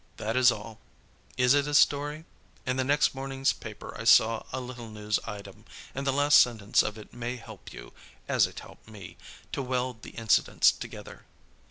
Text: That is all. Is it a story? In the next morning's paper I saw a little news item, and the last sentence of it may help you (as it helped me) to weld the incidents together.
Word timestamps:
That 0.17 0.35
is 0.35 0.51
all. 0.51 0.79
Is 1.37 1.53
it 1.53 1.67
a 1.67 1.75
story? 1.75 2.25
In 2.65 2.75
the 2.77 2.83
next 2.83 3.13
morning's 3.13 3.53
paper 3.53 3.95
I 3.95 4.03
saw 4.05 4.41
a 4.51 4.59
little 4.59 4.89
news 4.89 5.19
item, 5.27 5.63
and 5.93 6.07
the 6.07 6.11
last 6.11 6.39
sentence 6.39 6.81
of 6.81 6.97
it 6.97 7.13
may 7.13 7.35
help 7.35 7.71
you 7.71 7.93
(as 8.27 8.47
it 8.47 8.61
helped 8.61 8.89
me) 8.89 9.15
to 9.51 9.61
weld 9.61 10.01
the 10.01 10.17
incidents 10.17 10.71
together. 10.71 11.25